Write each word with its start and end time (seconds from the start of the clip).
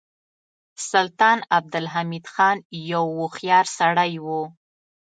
سلطان 0.89 1.37
عبدالحمید 1.57 2.25
خان 2.33 2.57
یو 2.91 3.05
هوښیار 3.17 3.65
سړی 3.77 4.13
و. 4.25 4.27